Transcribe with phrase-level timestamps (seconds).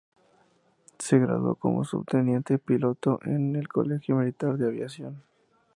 [0.97, 5.21] Se graduó como subteniente piloto en el colegio militar de aviación.